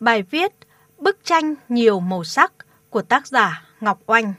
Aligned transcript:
Bài 0.00 0.22
viết 0.22 0.52
Bức 0.98 1.18
tranh 1.24 1.54
nhiều 1.68 2.00
màu 2.00 2.24
sắc 2.24 2.52
của 2.90 3.02
tác 3.02 3.26
giả 3.26 3.62
Ngọc 3.80 3.98
Oanh 4.06 4.32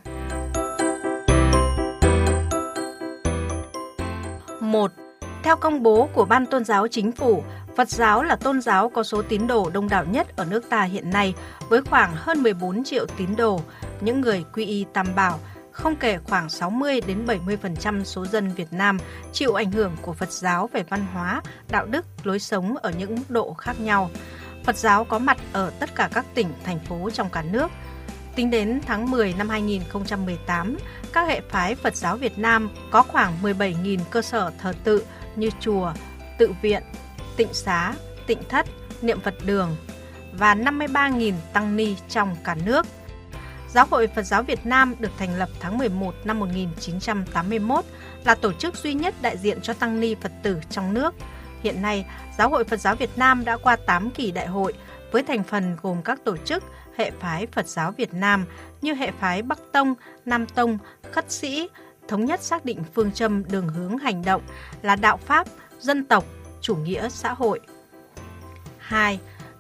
một 4.59 4.91
Theo 5.43 5.55
công 5.55 5.83
bố 5.83 6.09
của 6.13 6.25
Ban 6.25 6.45
Tôn 6.45 6.65
giáo 6.65 6.87
Chính 6.87 7.11
phủ, 7.11 7.43
Phật 7.75 7.89
giáo 7.89 8.23
là 8.23 8.35
tôn 8.35 8.61
giáo 8.61 8.89
có 8.89 9.03
số 9.03 9.21
tín 9.21 9.47
đồ 9.47 9.69
đông 9.73 9.89
đảo 9.89 10.05
nhất 10.05 10.35
ở 10.35 10.45
nước 10.45 10.69
ta 10.69 10.83
hiện 10.83 11.09
nay 11.09 11.33
với 11.69 11.81
khoảng 11.81 12.11
hơn 12.15 12.43
14 12.43 12.83
triệu 12.83 13.05
tín 13.17 13.35
đồ, 13.35 13.61
những 14.01 14.21
người 14.21 14.45
quy 14.53 14.65
y 14.65 14.85
tam 14.93 15.15
bảo, 15.15 15.39
không 15.71 15.95
kể 15.95 16.17
khoảng 16.17 16.49
60 16.49 17.01
đến 17.07 17.25
70% 17.25 18.03
số 18.03 18.25
dân 18.25 18.49
Việt 18.49 18.73
Nam 18.73 18.99
chịu 19.31 19.53
ảnh 19.53 19.71
hưởng 19.71 19.95
của 20.01 20.13
Phật 20.13 20.31
giáo 20.31 20.69
về 20.73 20.83
văn 20.89 21.05
hóa, 21.13 21.41
đạo 21.69 21.85
đức, 21.85 22.05
lối 22.23 22.39
sống 22.39 22.77
ở 22.77 22.91
những 22.97 23.15
mức 23.15 23.29
độ 23.29 23.53
khác 23.53 23.79
nhau. 23.79 24.09
Phật 24.65 24.75
giáo 24.77 25.03
có 25.03 25.19
mặt 25.19 25.37
ở 25.53 25.71
tất 25.79 25.95
cả 25.95 26.09
các 26.13 26.25
tỉnh, 26.33 26.53
thành 26.63 26.79
phố 26.79 27.09
trong 27.09 27.29
cả 27.29 27.41
nước. 27.41 27.71
Tính 28.35 28.49
đến 28.49 28.81
tháng 28.85 29.11
10 29.11 29.33
năm 29.37 29.49
2018, 29.49 30.77
các 31.13 31.27
hệ 31.27 31.41
phái 31.49 31.75
Phật 31.75 31.95
giáo 31.95 32.17
Việt 32.17 32.39
Nam 32.39 32.69
có 32.91 33.03
khoảng 33.03 33.33
17.000 33.43 33.99
cơ 34.09 34.21
sở 34.21 34.51
thờ 34.61 34.73
tự 34.83 35.05
như 35.35 35.49
chùa, 35.59 35.93
tự 36.37 36.51
viện, 36.61 36.83
tịnh 37.37 37.53
xá, 37.53 37.93
tịnh 38.27 38.39
thất, 38.49 38.65
niệm 39.01 39.19
Phật 39.21 39.35
đường 39.45 39.75
và 40.33 40.55
53.000 40.55 41.33
tăng 41.53 41.75
ni 41.75 41.95
trong 42.09 42.35
cả 42.43 42.55
nước. 42.65 42.85
Giáo 43.73 43.87
hội 43.91 44.07
Phật 44.07 44.23
giáo 44.23 44.43
Việt 44.43 44.65
Nam 44.65 44.95
được 44.99 45.11
thành 45.17 45.35
lập 45.35 45.49
tháng 45.59 45.77
11 45.77 46.15
năm 46.23 46.39
1981 46.39 47.85
là 48.23 48.35
tổ 48.35 48.53
chức 48.53 48.75
duy 48.75 48.93
nhất 48.93 49.15
đại 49.21 49.37
diện 49.37 49.61
cho 49.61 49.73
tăng 49.73 49.99
ni 49.99 50.15
Phật 50.15 50.31
tử 50.43 50.59
trong 50.69 50.93
nước. 50.93 51.15
Hiện 51.65 51.81
nay, 51.81 52.05
Giáo 52.37 52.49
hội 52.49 52.63
Phật 52.63 52.79
giáo 52.79 52.95
Việt 52.95 53.17
Nam 53.17 53.45
đã 53.45 53.57
qua 53.57 53.75
8 53.75 54.09
kỳ 54.11 54.31
đại 54.31 54.47
hội 54.47 54.73
với 55.11 55.23
thành 55.23 55.43
phần 55.43 55.77
gồm 55.81 56.01
các 56.01 56.19
tổ 56.23 56.37
chức 56.37 56.63
hệ 56.97 57.11
phái 57.19 57.47
Phật 57.47 57.67
giáo 57.67 57.91
Việt 57.91 58.13
Nam 58.13 58.45
như 58.81 58.93
hệ 58.93 59.11
phái 59.19 59.41
Bắc 59.41 59.59
Tông, 59.71 59.93
Nam 60.25 60.45
Tông, 60.45 60.77
Khất 61.11 61.31
Sĩ, 61.31 61.69
thống 62.07 62.25
nhất 62.25 62.41
xác 62.41 62.65
định 62.65 62.83
phương 62.93 63.11
châm 63.11 63.43
đường 63.51 63.67
hướng 63.67 63.97
hành 63.97 64.25
động 64.25 64.41
là 64.81 64.95
đạo 64.95 65.17
Pháp, 65.17 65.47
dân 65.79 66.05
tộc, 66.05 66.23
chủ 66.61 66.75
nghĩa 66.75 67.09
xã 67.09 67.33
hội. 67.33 67.59
2. 68.77 69.19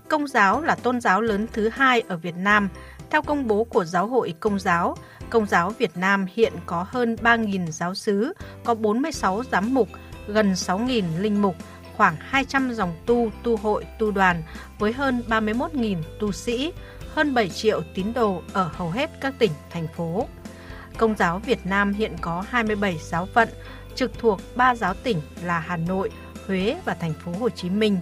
Công 0.09 0.27
giáo 0.27 0.61
là 0.61 0.75
tôn 0.75 1.01
giáo 1.01 1.21
lớn 1.21 1.47
thứ 1.53 1.69
hai 1.69 2.01
ở 2.07 2.17
Việt 2.17 2.35
Nam. 2.37 2.69
Theo 3.09 3.21
công 3.21 3.47
bố 3.47 3.63
của 3.63 3.85
Giáo 3.85 4.07
hội 4.07 4.33
Công 4.39 4.59
giáo, 4.59 4.97
Công 5.29 5.45
giáo 5.45 5.69
Việt 5.69 5.97
Nam 5.97 6.25
hiện 6.33 6.53
có 6.65 6.85
hơn 6.89 7.15
3.000 7.21 7.71
giáo 7.71 7.95
sứ, 7.95 8.33
có 8.63 8.75
46 8.75 9.43
giám 9.51 9.73
mục, 9.73 9.89
gần 10.27 10.53
6.000 10.53 11.03
linh 11.19 11.41
mục, 11.41 11.55
khoảng 11.97 12.15
200 12.19 12.73
dòng 12.73 12.95
tu, 13.05 13.31
tu 13.43 13.57
hội, 13.57 13.85
tu 13.99 14.11
đoàn 14.11 14.43
với 14.79 14.93
hơn 14.93 15.23
31.000 15.27 15.97
tu 16.19 16.31
sĩ, 16.31 16.73
hơn 17.13 17.33
7 17.33 17.49
triệu 17.49 17.81
tín 17.93 18.13
đồ 18.13 18.41
ở 18.53 18.69
hầu 18.73 18.89
hết 18.89 19.09
các 19.21 19.33
tỉnh, 19.39 19.51
thành 19.71 19.87
phố. 19.87 20.27
Công 20.97 21.15
giáo 21.15 21.39
Việt 21.39 21.65
Nam 21.65 21.93
hiện 21.93 22.15
có 22.21 22.43
27 22.49 22.97
giáo 23.01 23.27
phận 23.33 23.49
trực 23.95 24.19
thuộc 24.19 24.41
3 24.55 24.75
giáo 24.75 24.93
tỉnh 24.93 25.21
là 25.43 25.59
Hà 25.59 25.77
Nội, 25.77 26.09
Huế 26.47 26.77
và 26.85 26.93
thành 26.93 27.13
phố 27.13 27.31
Hồ 27.39 27.49
Chí 27.49 27.69
Minh. 27.69 27.99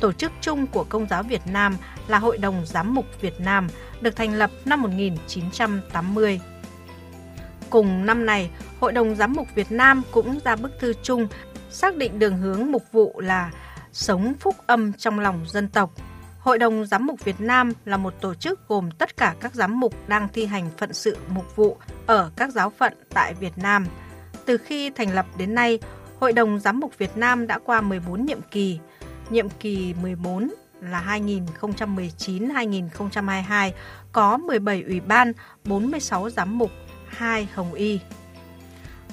Tổ 0.00 0.12
chức 0.12 0.32
chung 0.40 0.66
của 0.66 0.84
Công 0.84 1.06
giáo 1.08 1.22
Việt 1.22 1.46
Nam 1.46 1.76
là 2.08 2.18
Hội 2.18 2.38
đồng 2.38 2.66
Giám 2.66 2.94
mục 2.94 3.06
Việt 3.20 3.40
Nam, 3.40 3.68
được 4.00 4.16
thành 4.16 4.34
lập 4.34 4.50
năm 4.64 4.82
1980. 4.82 6.40
Cùng 7.70 8.06
năm 8.06 8.26
này, 8.26 8.50
Hội 8.80 8.92
đồng 8.92 9.14
Giám 9.14 9.32
mục 9.32 9.46
Việt 9.54 9.72
Nam 9.72 10.02
cũng 10.10 10.38
ra 10.44 10.56
bức 10.56 10.72
thư 10.80 10.92
chung 11.02 11.26
xác 11.70 11.96
định 11.96 12.18
đường 12.18 12.38
hướng 12.38 12.72
mục 12.72 12.82
vụ 12.92 13.20
là 13.20 13.50
sống 13.92 14.34
phúc 14.40 14.56
âm 14.66 14.92
trong 14.92 15.20
lòng 15.20 15.44
dân 15.48 15.68
tộc. 15.68 15.90
Hội 16.38 16.58
đồng 16.58 16.86
Giám 16.86 17.06
mục 17.06 17.24
Việt 17.24 17.40
Nam 17.40 17.72
là 17.84 17.96
một 17.96 18.14
tổ 18.20 18.34
chức 18.34 18.68
gồm 18.68 18.90
tất 18.90 19.16
cả 19.16 19.34
các 19.40 19.54
giám 19.54 19.80
mục 19.80 20.08
đang 20.08 20.28
thi 20.32 20.46
hành 20.46 20.70
phận 20.78 20.92
sự 20.92 21.16
mục 21.28 21.56
vụ 21.56 21.76
ở 22.06 22.30
các 22.36 22.50
giáo 22.50 22.70
phận 22.70 22.94
tại 23.14 23.34
Việt 23.34 23.58
Nam. 23.58 23.86
Từ 24.44 24.56
khi 24.56 24.90
thành 24.90 25.14
lập 25.14 25.26
đến 25.38 25.54
nay, 25.54 25.78
Hội 26.20 26.32
đồng 26.32 26.60
Giám 26.60 26.80
mục 26.80 26.98
Việt 26.98 27.16
Nam 27.16 27.46
đã 27.46 27.58
qua 27.58 27.80
14 27.80 28.26
nhiệm 28.26 28.40
kỳ. 28.50 28.78
Nhiệm 29.30 29.48
kỳ 29.48 29.94
14 30.02 30.50
là 30.80 31.18
2019-2022 31.60 33.70
có 34.12 34.36
17 34.36 34.82
ủy 34.82 35.00
ban, 35.00 35.32
46 35.64 36.30
giám 36.30 36.58
mục, 36.58 36.70
2 37.08 37.48
hồng 37.54 37.74
y. 37.74 38.00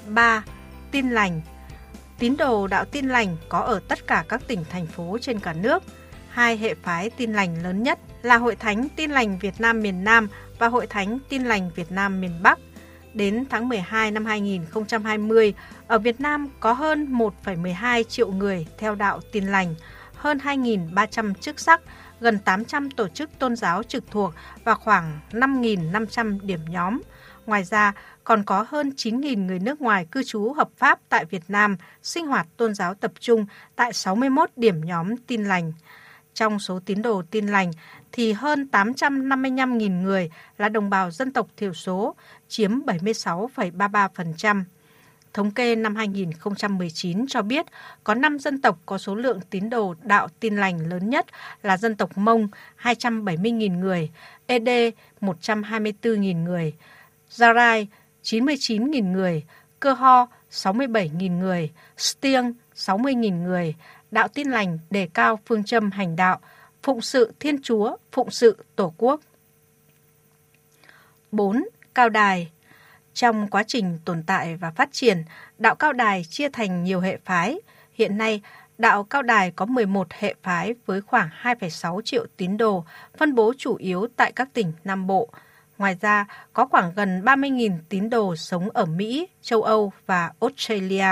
3. 0.08 0.44
Tin 0.90 1.10
lành 1.10 1.40
Tín 2.18 2.36
đồ 2.36 2.66
đạo 2.66 2.84
tin 2.84 3.08
lành 3.08 3.36
có 3.48 3.58
ở 3.58 3.80
tất 3.88 4.06
cả 4.06 4.24
các 4.28 4.42
tỉnh 4.48 4.64
thành 4.70 4.86
phố 4.86 5.18
trên 5.20 5.40
cả 5.40 5.52
nước. 5.52 5.82
Hai 6.28 6.56
hệ 6.56 6.74
phái 6.74 7.10
tin 7.10 7.32
lành 7.32 7.62
lớn 7.62 7.82
nhất 7.82 7.98
là 8.22 8.36
Hội 8.36 8.56
Thánh 8.56 8.88
Tin 8.96 9.10
lành 9.10 9.38
Việt 9.38 9.54
Nam 9.60 9.80
miền 9.80 10.04
Nam 10.04 10.28
và 10.58 10.68
Hội 10.68 10.86
Thánh 10.86 11.18
Tin 11.28 11.44
lành 11.44 11.70
Việt 11.74 11.92
Nam 11.92 12.20
miền 12.20 12.42
Bắc. 12.42 12.58
Đến 13.14 13.44
tháng 13.50 13.68
12 13.68 14.10
năm 14.10 14.24
2020, 14.24 15.54
ở 15.86 15.98
Việt 15.98 16.20
Nam 16.20 16.48
có 16.60 16.72
hơn 16.72 17.18
1,12 17.18 18.02
triệu 18.02 18.32
người 18.32 18.66
theo 18.78 18.94
đạo 18.94 19.20
tin 19.32 19.46
lành, 19.46 19.74
hơn 20.14 20.38
2.300 20.38 21.34
chức 21.34 21.60
sắc, 21.60 21.80
gần 22.20 22.38
800 22.38 22.90
tổ 22.90 23.08
chức 23.08 23.30
tôn 23.38 23.56
giáo 23.56 23.82
trực 23.82 24.04
thuộc 24.10 24.34
và 24.64 24.74
khoảng 24.74 25.20
5.500 25.30 26.38
điểm 26.42 26.60
nhóm. 26.68 27.00
Ngoài 27.46 27.64
ra, 27.64 27.92
còn 28.24 28.44
có 28.44 28.66
hơn 28.68 28.92
9.000 28.96 29.46
người 29.46 29.58
nước 29.58 29.80
ngoài 29.80 30.06
cư 30.10 30.22
trú 30.22 30.52
hợp 30.52 30.68
pháp 30.76 30.98
tại 31.08 31.24
Việt 31.24 31.42
Nam 31.48 31.76
sinh 32.02 32.26
hoạt 32.26 32.46
tôn 32.56 32.74
giáo 32.74 32.94
tập 32.94 33.12
trung 33.20 33.46
tại 33.76 33.92
61 33.92 34.50
điểm 34.56 34.80
nhóm 34.84 35.16
tin 35.16 35.44
lành. 35.44 35.72
Trong 36.34 36.58
số 36.58 36.80
tín 36.86 37.02
đồ 37.02 37.22
tin 37.30 37.46
lành 37.46 37.70
thì 38.12 38.32
hơn 38.32 38.68
855.000 38.72 40.02
người 40.02 40.30
là 40.58 40.68
đồng 40.68 40.90
bào 40.90 41.10
dân 41.10 41.32
tộc 41.32 41.46
thiểu 41.56 41.74
số, 41.74 42.14
chiếm 42.48 42.80
76,33%. 42.80 44.64
Thống 45.32 45.50
kê 45.50 45.76
năm 45.76 45.96
2019 45.96 47.26
cho 47.26 47.42
biết 47.42 47.66
có 48.04 48.14
5 48.14 48.38
dân 48.38 48.60
tộc 48.60 48.78
có 48.86 48.98
số 48.98 49.14
lượng 49.14 49.40
tín 49.50 49.70
đồ 49.70 49.94
đạo 50.02 50.28
tin 50.40 50.56
lành 50.56 50.88
lớn 50.88 51.10
nhất 51.10 51.26
là 51.62 51.76
dân 51.76 51.96
tộc 51.96 52.18
Mông 52.18 52.48
270.000 52.82 53.78
người, 53.78 54.10
ED 54.46 54.68
124.000 55.20 56.42
người, 56.44 56.74
Gia 57.30 57.52
Rai 57.52 57.88
99.000 58.22 59.12
người, 59.12 59.44
Cơ 59.80 59.92
Ho 59.92 60.28
67.000 60.50 61.38
người, 61.38 61.70
Stiêng 61.96 62.52
60.000 62.74 63.42
người, 63.42 63.74
đạo 64.10 64.28
tin 64.28 64.50
lành 64.50 64.78
đề 64.90 65.08
cao 65.14 65.38
phương 65.46 65.64
châm 65.64 65.90
hành 65.90 66.16
đạo, 66.16 66.40
phụng 66.82 67.00
sự 67.00 67.32
Thiên 67.40 67.62
Chúa, 67.62 67.96
phụng 68.12 68.30
sự 68.30 68.64
Tổ 68.76 68.94
quốc. 68.98 69.20
4. 71.32 71.64
Cao 71.94 72.08
đài 72.08 72.50
Trong 73.14 73.48
quá 73.48 73.62
trình 73.66 73.98
tồn 74.04 74.22
tại 74.26 74.56
và 74.56 74.70
phát 74.70 74.88
triển, 74.92 75.22
đạo 75.58 75.74
cao 75.74 75.92
đài 75.92 76.24
chia 76.24 76.48
thành 76.48 76.84
nhiều 76.84 77.00
hệ 77.00 77.18
phái. 77.24 77.58
Hiện 77.92 78.18
nay, 78.18 78.40
đạo 78.78 79.04
cao 79.04 79.22
đài 79.22 79.50
có 79.50 79.64
11 79.66 80.12
hệ 80.12 80.34
phái 80.42 80.74
với 80.86 81.00
khoảng 81.00 81.28
2,6 81.42 82.00
triệu 82.04 82.26
tín 82.36 82.56
đồ, 82.56 82.84
phân 83.16 83.34
bố 83.34 83.52
chủ 83.58 83.76
yếu 83.76 84.06
tại 84.16 84.32
các 84.32 84.48
tỉnh 84.52 84.72
Nam 84.84 85.06
Bộ– 85.06 85.28
Ngoài 85.78 85.96
ra, 86.00 86.26
có 86.52 86.66
khoảng 86.66 86.92
gần 86.96 87.22
30.000 87.24 87.78
tín 87.88 88.10
đồ 88.10 88.36
sống 88.36 88.70
ở 88.70 88.84
Mỹ, 88.84 89.28
châu 89.42 89.62
Âu 89.62 89.92
và 90.06 90.32
Australia. 90.40 91.08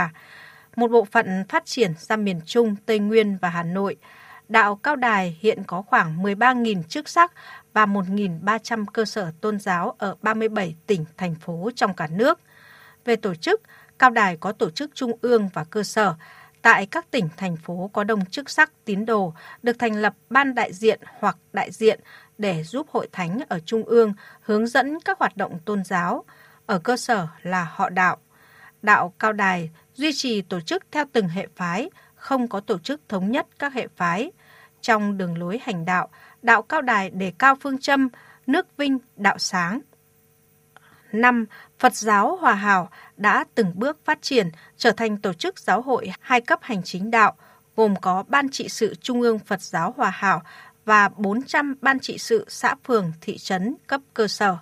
Một 0.76 0.90
bộ 0.90 1.04
phận 1.04 1.44
phát 1.48 1.66
triển 1.66 1.94
ra 1.98 2.16
miền 2.16 2.40
Trung, 2.46 2.76
Tây 2.86 2.98
Nguyên 2.98 3.38
và 3.40 3.48
Hà 3.48 3.62
Nội. 3.62 3.96
Đạo 4.48 4.76
Cao 4.76 4.96
Đài 4.96 5.38
hiện 5.40 5.62
có 5.66 5.82
khoảng 5.82 6.22
13.000 6.22 6.82
chức 6.82 7.08
sắc 7.08 7.32
và 7.72 7.86
1.300 7.86 8.84
cơ 8.92 9.04
sở 9.04 9.32
tôn 9.40 9.60
giáo 9.60 9.94
ở 9.98 10.16
37 10.22 10.76
tỉnh, 10.86 11.04
thành 11.16 11.34
phố 11.34 11.70
trong 11.76 11.94
cả 11.94 12.06
nước. 12.06 12.40
Về 13.04 13.16
tổ 13.16 13.34
chức, 13.34 13.62
Cao 13.98 14.10
Đài 14.10 14.36
có 14.36 14.52
tổ 14.52 14.70
chức 14.70 14.90
trung 14.94 15.12
ương 15.20 15.48
và 15.52 15.64
cơ 15.64 15.82
sở. 15.82 16.14
Tại 16.62 16.86
các 16.86 17.10
tỉnh, 17.10 17.28
thành 17.36 17.56
phố 17.56 17.90
có 17.92 18.04
đông 18.04 18.26
chức 18.26 18.50
sắc 18.50 18.72
tín 18.84 19.06
đồ, 19.06 19.34
được 19.62 19.78
thành 19.78 19.94
lập 19.94 20.14
ban 20.30 20.54
đại 20.54 20.72
diện 20.72 21.00
hoặc 21.18 21.36
đại 21.52 21.70
diện 21.70 22.00
để 22.38 22.62
giúp 22.62 22.86
hội 22.90 23.08
thánh 23.12 23.40
ở 23.48 23.60
trung 23.60 23.84
ương 23.84 24.12
hướng 24.40 24.66
dẫn 24.66 25.00
các 25.00 25.18
hoạt 25.18 25.36
động 25.36 25.58
tôn 25.64 25.84
giáo, 25.84 26.24
ở 26.66 26.78
cơ 26.78 26.96
sở 26.96 27.28
là 27.42 27.68
họ 27.74 27.90
đạo. 27.90 28.16
Đạo 28.82 29.14
Cao 29.18 29.32
Đài 29.32 29.70
duy 29.94 30.12
trì 30.12 30.42
tổ 30.42 30.60
chức 30.60 30.84
theo 30.90 31.04
từng 31.12 31.28
hệ 31.28 31.46
phái, 31.56 31.90
không 32.14 32.48
có 32.48 32.60
tổ 32.60 32.78
chức 32.78 33.00
thống 33.08 33.30
nhất 33.30 33.46
các 33.58 33.72
hệ 33.72 33.88
phái. 33.96 34.32
Trong 34.80 35.18
đường 35.18 35.38
lối 35.38 35.60
hành 35.62 35.84
đạo, 35.84 36.08
đạo 36.42 36.62
Cao 36.62 36.82
Đài 36.82 37.10
đề 37.10 37.32
cao 37.38 37.56
phương 37.60 37.78
châm 37.78 38.08
nước 38.46 38.76
vinh 38.76 38.98
đạo 39.16 39.38
sáng. 39.38 39.80
5. 41.12 41.46
Phật 41.78 41.94
giáo 41.94 42.36
Hòa 42.36 42.54
Hảo 42.54 42.88
đã 43.16 43.44
từng 43.54 43.72
bước 43.74 43.98
phát 44.04 44.22
triển 44.22 44.50
trở 44.76 44.90
thành 44.90 45.16
tổ 45.16 45.32
chức 45.32 45.58
giáo 45.58 45.82
hội 45.82 46.12
hai 46.20 46.40
cấp 46.40 46.58
hành 46.62 46.82
chính 46.82 47.10
đạo, 47.10 47.36
gồm 47.76 47.96
có 48.00 48.24
Ban 48.28 48.48
trị 48.48 48.68
sự 48.68 48.94
Trung 49.00 49.20
ương 49.20 49.38
Phật 49.38 49.62
giáo 49.62 49.94
Hòa 49.96 50.10
Hảo 50.10 50.42
và 50.84 51.08
400 51.08 51.74
ban 51.80 52.00
trị 52.00 52.18
sự 52.18 52.44
xã 52.48 52.74
phường, 52.84 53.12
thị 53.20 53.38
trấn 53.38 53.74
cấp 53.86 54.00
cơ 54.14 54.28
sở, 54.28 54.56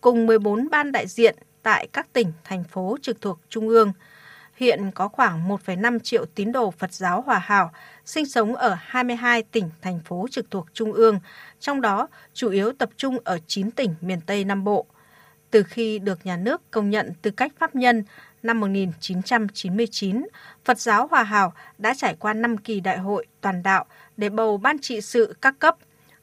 cùng 0.00 0.26
14 0.26 0.68
ban 0.70 0.92
đại 0.92 1.06
diện 1.06 1.36
tại 1.62 1.88
các 1.92 2.12
tỉnh, 2.12 2.32
thành 2.44 2.64
phố 2.64 2.96
trực 3.02 3.20
thuộc 3.20 3.40
Trung 3.48 3.68
ương. 3.68 3.92
hiện 4.56 4.90
có 4.94 5.08
khoảng 5.08 5.48
1,5 5.48 5.98
triệu 5.98 6.24
tín 6.24 6.52
đồ 6.52 6.70
Phật 6.70 6.92
giáo 6.92 7.22
Hòa 7.22 7.38
Hảo 7.38 7.70
sinh 8.04 8.26
sống 8.26 8.56
ở 8.56 8.76
22 8.80 9.42
tỉnh, 9.42 9.70
thành 9.82 10.00
phố 10.04 10.26
trực 10.30 10.50
thuộc 10.50 10.66
Trung 10.74 10.92
ương, 10.92 11.20
trong 11.60 11.80
đó 11.80 12.08
chủ 12.34 12.50
yếu 12.50 12.72
tập 12.72 12.90
trung 12.96 13.18
ở 13.24 13.38
9 13.46 13.70
tỉnh 13.70 13.94
miền 14.00 14.20
Tây 14.26 14.44
Nam 14.44 14.64
Bộ. 14.64 14.86
Từ 15.50 15.62
khi 15.62 15.98
được 15.98 16.26
nhà 16.26 16.36
nước 16.36 16.70
công 16.70 16.90
nhận 16.90 17.12
tư 17.22 17.30
cách 17.30 17.52
pháp 17.58 17.74
nhân 17.74 18.04
năm 18.42 18.60
1999, 18.60 20.26
Phật 20.64 20.80
giáo 20.80 21.06
Hòa 21.06 21.22
Hảo 21.22 21.52
đã 21.78 21.94
trải 21.96 22.16
qua 22.18 22.32
5 22.34 22.56
kỳ 22.56 22.80
đại 22.80 22.98
hội 22.98 23.26
toàn 23.40 23.62
đạo 23.62 23.84
để 24.16 24.28
bầu 24.28 24.56
ban 24.56 24.78
trị 24.78 25.00
sự 25.00 25.36
các 25.42 25.58
cấp. 25.58 25.76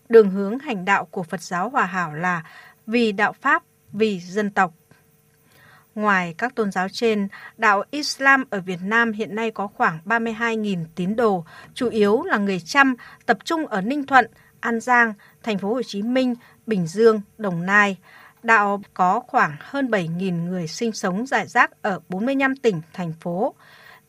Đường 0.10 0.30
hướng 0.30 0.60
hành 0.60 0.86
đạo 0.86 1.06
của 1.06 1.24
Phật 1.24 1.42
giáo 1.42 1.69
Hòa 1.69 1.86
Hảo 1.86 2.13
là 2.13 2.44
vì 2.88 3.12
đạo 3.12 3.33
Pháp, 3.42 3.63
vì 3.94 4.19
dân 4.19 4.51
tộc. 4.51 4.74
Ngoài 5.95 6.36
các 6.38 6.56
tôn 6.56 6.71
giáo 6.71 6.89
trên, 6.89 7.27
đạo 7.57 7.83
Islam 7.92 8.44
ở 8.50 8.62
Việt 8.62 8.80
Nam 8.83 9.12
hiện 9.12 9.36
nay 9.36 9.51
có 9.51 9.68
khoảng 9.68 10.00
32.000 10.06 10.86
tín 10.95 11.16
đồ, 11.16 11.45
chủ 11.74 11.89
yếu 11.89 12.24
là 12.24 12.38
người 12.38 12.60
Chăm, 12.60 12.95
tập 13.25 13.38
trung 13.45 13.68
ở 13.68 13.81
Ninh 13.81 14.06
Thuận, 14.06 14.25
An 14.60 14.80
Giang, 14.80 15.13
thành 15.44 15.57
phố 15.57 15.74
Hồ 15.74 15.81
Chí 15.83 16.01
Minh, 16.01 16.36
Bình 16.68 16.88
Dương, 16.88 17.21
Đồng 17.38 17.66
Nai. 17.66 17.98
Đạo 18.44 18.81
có 18.94 19.19
khoảng 19.19 19.56
hơn 19.59 19.88
7.000 19.88 20.45
người 20.45 20.68
sinh 20.68 20.91
sống 20.91 21.25
rải 21.25 21.47
rác 21.47 21.81
ở 21.81 22.00
45 22.09 22.56
tỉnh, 22.56 22.81
thành 22.94 23.13
phố. 23.21 23.53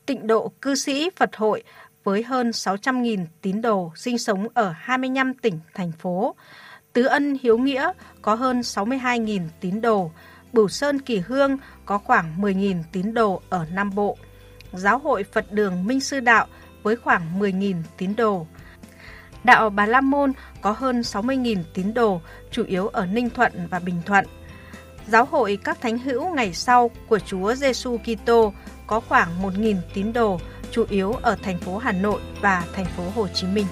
Tịnh 0.05 0.27
độ 0.27 0.51
cư 0.61 0.75
sĩ 0.75 1.09
Phật 1.15 1.35
hội 1.35 1.63
với 2.03 2.23
hơn 2.23 2.49
600.000 2.49 3.25
tín 3.41 3.61
đồ 3.61 3.91
sinh 3.95 4.17
sống 4.17 4.47
ở 4.53 4.73
25 4.77 5.33
tỉnh, 5.33 5.59
thành 5.73 5.91
phố. 5.91 6.35
Tứ 6.93 7.05
Ân 7.05 7.37
Hiếu 7.41 7.57
Nghĩa 7.57 7.91
có 8.21 8.35
hơn 8.35 8.61
62.000 8.61 9.47
tín 9.59 9.81
đồ, 9.81 10.11
Bửu 10.53 10.67
Sơn 10.67 11.01
Kỳ 11.01 11.17
Hương 11.17 11.57
có 11.85 11.97
khoảng 11.97 12.41
10.000 12.41 12.83
tín 12.91 13.13
đồ 13.13 13.41
ở 13.49 13.65
Nam 13.73 13.95
Bộ. 13.95 14.17
Giáo 14.73 14.97
hội 14.99 15.23
Phật 15.23 15.51
đường 15.51 15.87
Minh 15.87 15.99
Sư 15.99 16.19
Đạo 16.19 16.47
với 16.83 16.95
khoảng 16.95 17.39
10.000 17.39 17.75
tín 17.97 18.15
đồ. 18.15 18.47
Đạo 19.43 19.69
Bà 19.69 19.85
La 19.85 20.01
Môn 20.01 20.33
có 20.61 20.71
hơn 20.71 21.01
60.000 21.01 21.63
tín 21.73 21.93
đồ, 21.93 22.21
chủ 22.51 22.63
yếu 22.63 22.87
ở 22.87 23.05
Ninh 23.05 23.29
Thuận 23.29 23.67
và 23.69 23.79
Bình 23.79 24.01
Thuận. 24.05 24.25
Giáo 25.07 25.25
hội 25.25 25.57
các 25.63 25.81
thánh 25.81 25.97
hữu 25.97 26.29
ngày 26.29 26.53
sau 26.53 26.91
của 27.07 27.19
Chúa 27.19 27.53
Giêsu 27.53 27.97
Kitô 27.97 28.53
có 28.87 28.99
khoảng 28.99 29.29
1.000 29.41 29.75
tín 29.93 30.13
đồ, 30.13 30.39
chủ 30.71 30.85
yếu 30.89 31.11
ở 31.11 31.37
thành 31.43 31.59
phố 31.59 31.77
Hà 31.77 31.91
Nội 31.91 32.21
và 32.41 32.63
thành 32.73 32.85
phố 32.85 33.03
Hồ 33.15 33.27
Chí 33.27 33.47
Minh. 33.47 33.67